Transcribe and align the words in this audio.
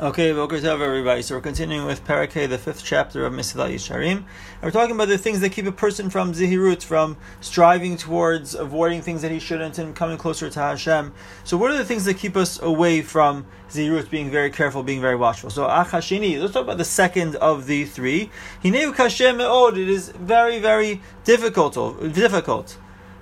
Okay, 0.00 0.32
Boker 0.32 0.58
Tov, 0.60 0.80
everybody. 0.80 1.20
So 1.20 1.34
we're 1.34 1.42
continuing 1.42 1.84
with 1.84 2.06
Parakeh, 2.06 2.48
the 2.48 2.56
fifth 2.56 2.82
chapter 2.82 3.26
of 3.26 3.34
Mesilat 3.34 3.74
Yesharim. 3.74 4.16
And 4.16 4.24
we're 4.62 4.70
talking 4.70 4.94
about 4.94 5.08
the 5.08 5.18
things 5.18 5.40
that 5.40 5.52
keep 5.52 5.66
a 5.66 5.72
person 5.72 6.08
from 6.08 6.32
Zihirut, 6.32 6.82
from 6.82 7.18
striving 7.42 7.98
towards 7.98 8.54
avoiding 8.54 9.02
things 9.02 9.20
that 9.20 9.30
he 9.30 9.38
shouldn't 9.38 9.78
and 9.78 9.94
coming 9.94 10.16
closer 10.16 10.48
to 10.48 10.58
Hashem. 10.58 11.12
So 11.44 11.58
what 11.58 11.70
are 11.70 11.76
the 11.76 11.84
things 11.84 12.06
that 12.06 12.14
keep 12.14 12.34
us 12.34 12.58
away 12.62 13.02
from 13.02 13.44
Zihirut, 13.68 14.08
being 14.08 14.30
very 14.30 14.48
careful, 14.48 14.82
being 14.82 15.02
very 15.02 15.16
watchful? 15.16 15.50
So 15.50 15.66
Achashini, 15.68 16.40
let's 16.40 16.54
talk 16.54 16.64
about 16.64 16.78
the 16.78 16.84
second 16.86 17.36
of 17.36 17.66
the 17.66 17.84
three. 17.84 18.30
Hineu 18.64 18.94
Kashem 18.94 19.36
Me'od, 19.36 19.76
it 19.76 19.90
is 19.90 20.08
very, 20.12 20.58
very 20.60 21.02
difficult. 21.24 21.74
difficult. 22.14 22.78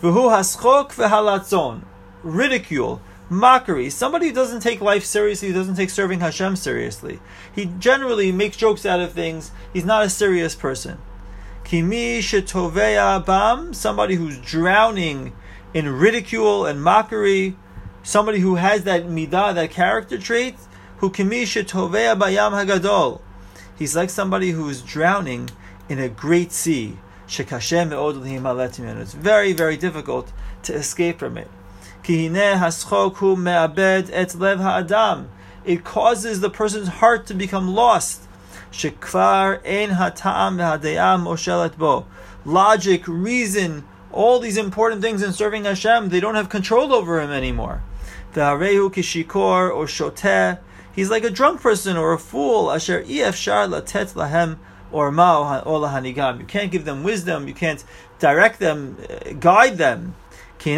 V'hu 0.00 0.30
haschok 0.30 0.92
v'halatzon, 0.92 1.82
ridicule 2.22 3.02
mockery. 3.30 3.88
Somebody 3.88 4.26
who 4.28 4.34
doesn't 4.34 4.60
take 4.60 4.80
life 4.80 5.04
seriously, 5.04 5.48
who 5.48 5.54
doesn't 5.54 5.76
take 5.76 5.90
serving 5.90 6.20
Hashem 6.20 6.56
seriously. 6.56 7.20
He 7.54 7.66
generally 7.78 8.32
makes 8.32 8.56
jokes 8.56 8.84
out 8.84 9.00
of 9.00 9.12
things. 9.12 9.52
He's 9.72 9.84
not 9.84 10.04
a 10.04 10.10
serious 10.10 10.54
person. 10.54 10.98
Kimi 11.64 12.18
shetoveya 12.18 13.24
bam, 13.24 13.72
somebody 13.72 14.16
who's 14.16 14.38
drowning 14.38 15.32
in 15.72 15.88
ridicule 15.88 16.66
and 16.66 16.82
mockery. 16.82 17.56
Somebody 18.02 18.40
who 18.40 18.56
has 18.56 18.84
that 18.84 19.04
midah, 19.04 19.54
that 19.54 19.70
character 19.70 20.18
trait. 20.18 20.56
Who 20.98 21.10
kimi 21.10 21.44
shetoveya 21.44 22.18
bayam 22.18 22.52
hagadol. 22.52 23.20
He's 23.78 23.94
like 23.96 24.10
somebody 24.10 24.50
who 24.50 24.68
is 24.68 24.82
drowning 24.82 25.48
in 25.88 25.98
a 25.98 26.08
great 26.08 26.52
sea. 26.52 26.98
It's 27.32 29.14
very, 29.14 29.52
very 29.52 29.76
difficult 29.76 30.32
to 30.64 30.74
escape 30.74 31.18
from 31.20 31.38
it. 31.38 31.48
It 35.64 35.84
causes 35.84 36.40
the 36.40 36.50
person's 36.50 36.88
heart 36.88 37.26
to 37.26 37.34
become 37.34 37.74
lost. 37.74 38.22
Logic, 42.44 43.08
reason, 43.08 43.84
all 44.12 44.40
these 44.40 44.56
important 44.56 45.02
things 45.02 45.22
in 45.22 45.32
serving 45.32 45.64
Hashem, 45.64 46.08
they 46.08 46.20
don't 46.20 46.34
have 46.34 46.48
control 46.48 46.92
over 46.92 47.20
him 47.20 47.30
anymore. 47.30 47.82
Ve'arehu 48.32 48.90
kishikor 48.90 49.70
or 49.74 49.86
shoteh. 49.86 50.58
He's 50.92 51.10
like 51.10 51.24
a 51.24 51.30
drunk 51.30 51.60
person 51.60 51.96
or 51.96 52.12
a 52.12 52.18
fool. 52.18 52.70
Asher 52.70 53.02
latet 53.02 54.08
lahem 54.08 54.58
or 54.92 55.10
You 55.12 56.44
can't 56.46 56.70
give 56.70 56.84
them 56.84 57.02
wisdom. 57.02 57.48
You 57.48 57.54
can't 57.54 57.84
direct 58.18 58.58
them, 58.58 58.96
uh, 59.08 59.32
guide 59.32 59.78
them. 59.78 60.14
They're 60.62 60.76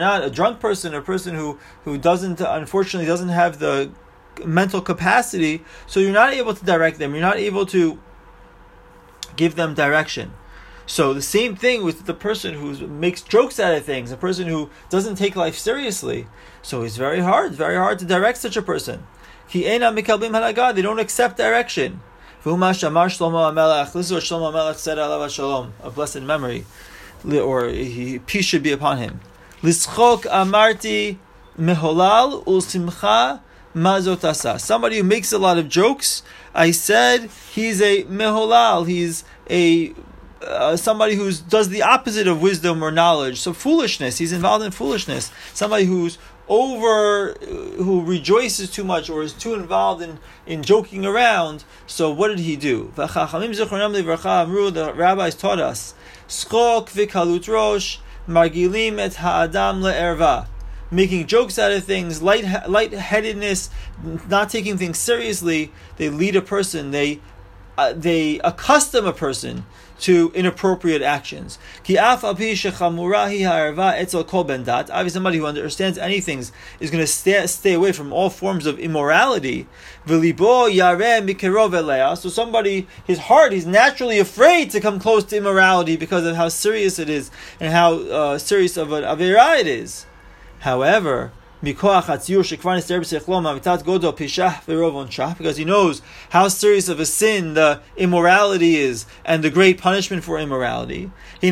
not 0.00 0.24
a 0.24 0.30
drunk 0.30 0.60
person, 0.60 0.94
a 0.94 1.00
person 1.00 1.34
who, 1.34 1.58
who 1.84 1.98
doesn't, 1.98 2.40
unfortunately, 2.40 3.06
doesn't 3.06 3.30
have 3.30 3.58
the 3.58 3.90
mental 4.44 4.80
capacity, 4.80 5.64
so 5.86 6.00
you're 6.00 6.12
not 6.12 6.32
able 6.32 6.54
to 6.54 6.64
direct 6.64 6.98
them, 6.98 7.12
you're 7.12 7.20
not 7.20 7.38
able 7.38 7.66
to 7.66 7.98
give 9.36 9.56
them 9.56 9.74
direction. 9.74 10.32
So 10.86 11.12
the 11.12 11.22
same 11.22 11.54
thing 11.56 11.84
with 11.84 12.06
the 12.06 12.14
person 12.14 12.54
who 12.54 12.86
makes 12.86 13.20
jokes 13.22 13.60
out 13.60 13.74
of 13.74 13.84
things, 13.84 14.10
a 14.10 14.16
person 14.16 14.46
who 14.46 14.70
doesn't 14.88 15.16
take 15.16 15.36
life 15.36 15.58
seriously. 15.58 16.26
So 16.62 16.82
it's 16.82 16.96
very 16.96 17.20
hard, 17.20 17.52
very 17.52 17.76
hard 17.76 17.98
to 18.00 18.04
direct 18.04 18.38
such 18.38 18.56
a 18.56 18.62
person. 18.62 19.06
They 19.52 19.78
don't 19.78 20.98
accept 20.98 21.36
direction. 21.36 22.00
This 22.44 22.54
is 22.54 22.62
what 22.62 24.22
Shlomo 24.22 24.74
said, 24.76 24.98
a 24.98 25.90
blessed 25.90 26.22
memory 26.22 26.64
or 27.24 27.68
he, 27.68 28.18
peace 28.20 28.44
should 28.44 28.62
be 28.62 28.72
upon 28.72 28.98
him. 28.98 29.20
Lischok 29.62 30.22
amarti 30.24 31.18
meholal 31.58 32.44
ulsimcha 32.44 33.40
mazotasa. 33.74 34.60
Somebody 34.60 34.98
who 34.98 35.04
makes 35.04 35.32
a 35.32 35.38
lot 35.38 35.58
of 35.58 35.68
jokes. 35.68 36.22
I 36.54 36.70
said 36.70 37.30
he's 37.52 37.80
a 37.80 38.04
meholal. 38.04 38.86
He's 38.86 39.24
a 39.50 39.94
uh, 40.42 40.76
somebody 40.76 41.14
who 41.14 41.32
does 41.32 41.68
the 41.68 41.82
opposite 41.82 42.26
of 42.26 42.40
wisdom 42.40 42.82
or 42.82 42.90
knowledge. 42.90 43.40
So 43.40 43.52
foolishness. 43.52 44.18
He's 44.18 44.32
involved 44.32 44.64
in 44.64 44.70
foolishness. 44.70 45.30
Somebody 45.52 45.84
who's 45.84 46.18
over, 46.48 47.30
uh, 47.30 47.44
who 47.82 48.02
rejoices 48.02 48.70
too 48.70 48.84
much 48.84 49.10
or 49.10 49.22
is 49.22 49.32
too 49.32 49.54
involved 49.54 50.02
in, 50.02 50.18
in 50.46 50.62
joking 50.62 51.04
around. 51.04 51.64
So 51.86 52.10
what 52.10 52.28
did 52.28 52.40
he 52.40 52.56
do? 52.56 52.92
The 52.96 53.06
rabbis 54.94 55.34
taught 55.34 55.58
us. 55.60 55.94
Making 60.90 61.26
jokes 61.26 61.58
out 61.58 61.70
of 61.72 61.84
things, 61.84 62.22
light 62.22 62.44
lightheadedness, 62.66 63.68
not 64.28 64.48
taking 64.48 64.78
things 64.78 64.98
seriously, 64.98 65.70
they 65.98 66.08
lead 66.08 66.34
a 66.34 66.40
person, 66.40 66.92
they 66.92 67.20
uh, 67.78 67.92
they 67.92 68.40
accustom 68.40 69.06
a 69.06 69.12
person 69.12 69.64
to 70.00 70.32
inappropriate 70.34 71.00
actions. 71.02 71.58
Obviously, 71.88 72.56
somebody 75.10 75.38
who 75.38 75.46
understands 75.46 75.98
anything 75.98 76.38
is 76.38 76.52
going 76.80 77.00
to 77.00 77.06
stay, 77.06 77.46
stay 77.46 77.74
away 77.74 77.92
from 77.92 78.12
all 78.12 78.30
forms 78.30 78.66
of 78.66 78.78
immorality. 78.78 79.66
So 80.06 80.20
somebody, 82.28 82.86
his 83.04 83.18
heart, 83.18 83.52
he's 83.52 83.66
naturally 83.66 84.18
afraid 84.18 84.70
to 84.70 84.80
come 84.80 84.98
close 84.98 85.24
to 85.24 85.36
immorality 85.36 85.96
because 85.96 86.24
of 86.26 86.36
how 86.36 86.48
serious 86.48 86.98
it 86.98 87.08
is 87.08 87.30
and 87.60 87.72
how 87.72 87.94
uh, 87.94 88.38
serious 88.38 88.76
of 88.76 88.92
an 88.92 89.04
avera 89.04 89.60
it 89.60 89.66
is. 89.66 90.06
However, 90.60 91.32
because 91.60 92.28
he 95.56 95.64
knows 95.64 96.02
how 96.30 96.48
serious 96.48 96.88
of 96.88 97.00
a 97.00 97.06
sin 97.06 97.54
the 97.54 97.80
immorality 97.96 98.76
is 98.76 99.06
and 99.24 99.42
the 99.42 99.50
great 99.50 99.78
punishment 99.78 100.22
for 100.22 100.38
immorality. 100.38 101.10
So 101.40 101.48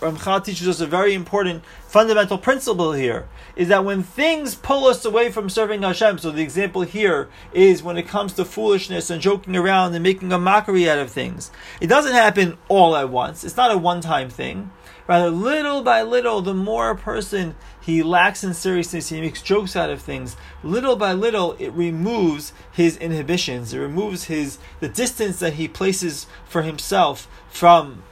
Ramchal 0.00 0.44
teaches 0.44 0.68
us 0.68 0.80
a 0.80 0.86
very 0.86 1.14
important 1.14 1.64
fundamental 1.94 2.36
principle 2.36 2.92
here 2.92 3.28
is 3.54 3.68
that 3.68 3.84
when 3.84 4.02
things 4.02 4.56
pull 4.56 4.86
us 4.86 5.04
away 5.04 5.30
from 5.30 5.48
serving 5.48 5.82
Hashem, 5.82 6.18
so 6.18 6.32
the 6.32 6.42
example 6.42 6.82
here 6.82 7.28
is 7.52 7.84
when 7.84 7.96
it 7.96 8.08
comes 8.08 8.32
to 8.32 8.44
foolishness 8.44 9.10
and 9.10 9.22
joking 9.22 9.54
around 9.54 9.94
and 9.94 10.02
making 10.02 10.32
a 10.32 10.38
mockery 10.40 10.90
out 10.90 10.98
of 10.98 11.08
things, 11.08 11.52
it 11.80 11.86
doesn't 11.86 12.14
happen 12.14 12.58
all 12.66 12.96
at 12.96 13.10
once. 13.10 13.44
It's 13.44 13.56
not 13.56 13.70
a 13.70 13.78
one 13.78 14.00
time 14.00 14.28
thing. 14.28 14.72
Rather, 15.06 15.30
little 15.30 15.82
by 15.82 16.02
little, 16.02 16.42
the 16.42 16.52
more 16.52 16.90
a 16.90 16.96
person 16.96 17.54
he 17.80 18.02
lacks 18.02 18.42
in 18.42 18.54
seriousness, 18.54 19.10
he 19.10 19.20
makes 19.20 19.40
jokes 19.40 19.76
out 19.76 19.88
of 19.90 20.02
things. 20.02 20.36
Little 20.64 20.96
by 20.96 21.12
little, 21.12 21.52
it 21.60 21.70
removes 21.74 22.52
his 22.72 22.96
inhibitions. 22.96 23.72
It 23.72 23.78
removes 23.78 24.24
his 24.24 24.58
the 24.80 24.88
distance 24.88 25.38
that 25.38 25.52
he 25.52 25.68
places 25.68 26.26
for 26.44 26.62
himself 26.62 27.28
from 27.48 28.02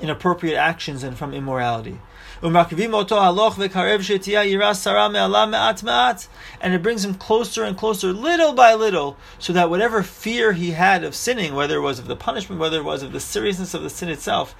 inappropriate 0.00 0.56
actions 0.56 1.04
and 1.04 1.16
from 1.16 1.32
immorality. 1.32 2.00
And 2.42 2.56
it 6.74 6.82
brings 6.82 7.04
him 7.04 7.14
closer 7.14 7.64
and 7.64 7.76
closer, 7.76 8.12
little 8.14 8.54
by 8.54 8.72
little, 8.72 9.18
so 9.38 9.52
that 9.52 9.68
whatever 9.68 10.02
fear 10.02 10.52
he 10.52 10.70
had 10.70 11.04
of 11.04 11.14
sinning, 11.14 11.54
whether 11.54 11.76
it 11.76 11.82
was 11.82 11.98
of 11.98 12.06
the 12.06 12.16
punishment, 12.16 12.58
whether 12.58 12.78
it 12.78 12.84
was 12.84 13.02
of 13.02 13.12
the 13.12 13.20
seriousness 13.20 13.74
of 13.74 13.82
the 13.82 13.90
sin 13.90 14.08
itself, 14.08 14.54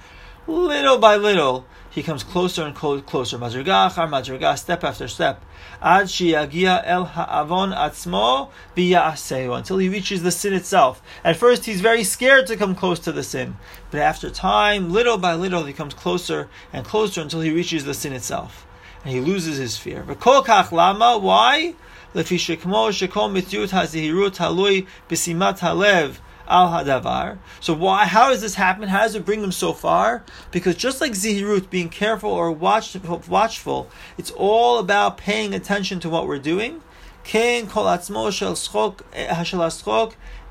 little 0.47 0.97
by 0.97 1.15
little, 1.15 1.65
he 1.89 2.01
comes 2.01 2.23
closer 2.23 2.63
and 2.63 2.73
closer, 2.73 3.37
madriga 3.37 3.89
achar 3.89 4.09
madriga, 4.09 4.57
step 4.57 4.83
after 4.83 5.07
step, 5.07 5.43
ad 5.81 6.07
shiyagia 6.07 6.81
el 6.85 7.03
ha'avon 7.05 7.75
atzmo 7.75 8.49
v'ya'aseu, 8.77 9.57
until 9.57 9.77
he 9.77 9.89
reaches 9.89 10.23
the 10.23 10.31
sin 10.31 10.53
itself. 10.53 11.01
At 11.23 11.35
first, 11.35 11.65
he's 11.65 11.81
very 11.81 12.05
scared 12.05 12.47
to 12.47 12.55
come 12.55 12.75
close 12.75 12.99
to 12.99 13.11
the 13.11 13.23
sin, 13.23 13.57
but 13.91 13.99
after 13.99 14.29
time, 14.29 14.91
little 14.91 15.17
by 15.17 15.33
little, 15.33 15.65
he 15.65 15.73
comes 15.73 15.93
closer 15.93 16.47
and 16.71 16.85
closer 16.85 17.19
until 17.21 17.41
he 17.41 17.51
reaches 17.51 17.83
the 17.83 17.93
sin 17.93 18.13
itself, 18.13 18.65
and 19.03 19.13
he 19.13 19.19
loses 19.19 19.57
his 19.57 19.77
fear. 19.77 20.03
V'kol 20.03 20.45
kach 20.45 20.71
lama, 20.71 21.17
why? 21.17 21.75
Lefi 22.15 22.37
shekmo 22.37 22.89
shekom 22.89 23.33
mitziut 23.33 23.69
hazihirut 23.69 24.37
halui 24.37 24.87
b'simat 25.09 25.59
halev, 25.59 26.19
al 26.47 26.69
hadavar. 26.69 27.37
So 27.59 27.73
why? 27.73 28.05
How 28.05 28.29
does 28.29 28.41
this 28.41 28.55
happen? 28.55 28.87
How 28.89 29.01
does 29.01 29.15
it 29.15 29.25
bring 29.25 29.41
them 29.41 29.51
so 29.51 29.73
far? 29.73 30.23
Because 30.51 30.75
just 30.75 31.01
like 31.01 31.13
zihirut, 31.13 31.69
being 31.69 31.89
careful 31.89 32.31
or 32.31 32.51
watchful, 32.51 33.21
watchful, 33.27 33.89
it's 34.17 34.31
all 34.31 34.79
about 34.79 35.17
paying 35.17 35.53
attention 35.53 35.99
to 36.01 36.09
what 36.09 36.27
we're 36.27 36.39
doing. 36.39 36.81
Ken 37.23 37.67
kol 37.67 37.85
atzmo 37.85 38.31
shel 38.31 38.53
schok 38.53 39.01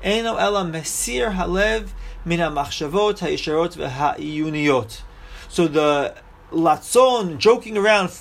ela 0.03 0.63
mesir 0.65 1.33
halev 1.33 1.89
v'ha'iyuniyot. 3.75 5.01
So 5.49 5.67
the 5.67 6.15
latzon, 6.51 7.37
joking 7.37 7.77
around, 7.77 8.11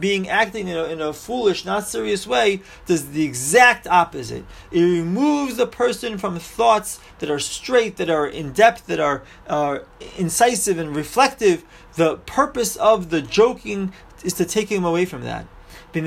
being 0.00 0.28
acting 0.28 0.68
in 0.68 0.76
a, 0.76 0.84
in 0.84 1.00
a, 1.00 1.12
foolish, 1.12 1.64
not 1.64 1.86
serious 1.86 2.26
way, 2.26 2.62
does 2.86 3.10
the 3.10 3.24
exact 3.24 3.86
opposite. 3.86 4.44
It 4.72 4.82
removes 4.82 5.56
the 5.56 5.66
person 5.66 6.18
from 6.18 6.38
thoughts 6.38 6.98
that 7.18 7.30
are 7.30 7.38
straight, 7.38 7.96
that 7.96 8.10
are 8.10 8.26
in 8.26 8.52
depth, 8.52 8.86
that 8.86 9.00
are, 9.00 9.22
are 9.48 9.86
incisive 10.16 10.78
and 10.78 10.96
reflective. 10.96 11.64
The 11.94 12.16
purpose 12.16 12.76
of 12.76 13.10
the 13.10 13.22
joking 13.22 13.92
is 14.24 14.34
to 14.34 14.44
take 14.44 14.70
him 14.70 14.84
away 14.84 15.04
from 15.04 15.22
that. 15.22 15.46
And 15.92 16.06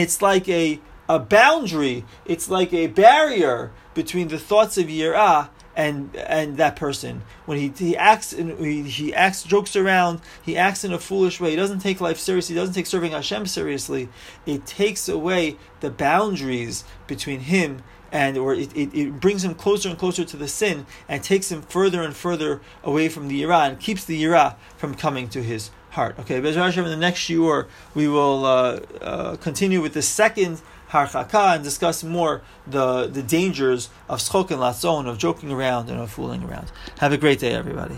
it's 0.00 0.22
like 0.22 0.48
a, 0.48 0.80
a 1.08 1.18
boundary, 1.18 2.04
it's 2.24 2.48
like 2.48 2.72
a 2.72 2.86
barrier 2.86 3.72
between 3.94 4.28
the 4.28 4.38
thoughts 4.38 4.78
of 4.78 4.86
Yirah 4.86 5.48
and 5.76 6.14
and 6.16 6.56
that 6.56 6.74
person 6.76 7.22
when 7.46 7.58
he 7.58 7.68
he 7.76 7.96
acts 7.96 8.32
in, 8.32 8.56
he, 8.58 8.82
he 8.82 9.14
acts 9.14 9.44
jokes 9.44 9.76
around 9.76 10.20
he 10.42 10.56
acts 10.56 10.84
in 10.84 10.92
a 10.92 10.98
foolish 10.98 11.40
way 11.40 11.50
he 11.50 11.56
doesn't 11.56 11.78
take 11.78 12.00
life 12.00 12.18
seriously 12.18 12.54
he 12.54 12.60
doesn't 12.60 12.74
take 12.74 12.86
serving 12.86 13.12
Hashem 13.12 13.46
seriously 13.46 14.08
it 14.46 14.66
takes 14.66 15.08
away 15.08 15.56
the 15.80 15.90
boundaries 15.90 16.84
between 17.06 17.40
him 17.40 17.82
and 18.12 18.36
or 18.36 18.54
it, 18.54 18.76
it, 18.76 18.92
it, 18.94 19.20
brings 19.20 19.44
him 19.44 19.54
closer 19.54 19.88
and 19.88 19.98
closer 19.98 20.24
to 20.24 20.36
the 20.36 20.48
sin 20.48 20.86
and 21.08 21.22
takes 21.22 21.50
him 21.50 21.62
further 21.62 22.02
and 22.02 22.16
further 22.16 22.60
away 22.82 23.08
from 23.08 23.28
the 23.28 23.42
Yirah 23.42 23.68
and 23.68 23.80
keeps 23.80 24.04
the 24.04 24.20
Yirah 24.20 24.56
from 24.76 24.94
coming 24.94 25.28
to 25.28 25.42
his 25.42 25.70
heart. 25.90 26.18
Okay, 26.18 26.40
Bezrat 26.40 26.66
Hashem, 26.66 26.84
in 26.84 26.90
the 26.90 26.96
next 26.96 27.20
shiur 27.20 27.68
we 27.94 28.08
will 28.08 28.44
uh, 28.44 28.80
uh, 29.00 29.36
continue 29.36 29.80
with 29.80 29.94
the 29.94 30.02
second 30.02 30.60
harchaka 30.90 31.54
and 31.54 31.64
discuss 31.64 32.02
more 32.02 32.42
the, 32.66 33.06
the 33.06 33.22
dangers 33.22 33.88
of 34.08 34.18
schok 34.18 34.50
and 34.50 34.60
latzon, 34.60 35.06
of 35.06 35.18
joking 35.18 35.50
around 35.50 35.88
and 35.88 36.00
of 36.00 36.10
fooling 36.10 36.42
around. 36.44 36.70
Have 36.98 37.12
a 37.12 37.18
great 37.18 37.38
day, 37.38 37.52
everybody. 37.52 37.96